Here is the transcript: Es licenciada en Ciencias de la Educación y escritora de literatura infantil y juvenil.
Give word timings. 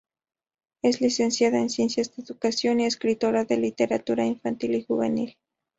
Es 0.81 0.99
licenciada 0.99 1.59
en 1.59 1.69
Ciencias 1.69 2.07
de 2.07 2.15
la 2.17 2.23
Educación 2.25 2.79
y 2.79 2.85
escritora 2.87 3.45
de 3.45 3.57
literatura 3.57 4.25
infantil 4.25 4.73
y 4.73 4.83
juvenil. 4.83 5.37